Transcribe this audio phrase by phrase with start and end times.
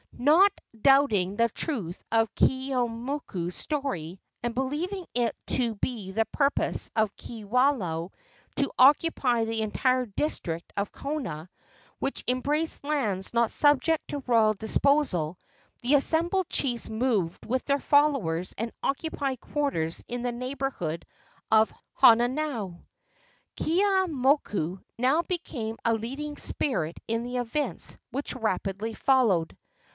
[0.17, 7.15] Not doubting the truth of Keeaumoku's story, and believing it to be the purpose of
[7.15, 8.11] Kiwalao
[8.57, 11.49] to occupy the entire district of Kona,
[11.99, 15.37] which embraced lands not subject to royal disposal,
[15.83, 21.05] the assembled chiefs moved with their followers and occupied quarters in the neighborhood
[21.51, 22.79] of Honaunau.
[23.55, 29.57] Keeaumoku now became a leading spirit in the events which rapidly followed.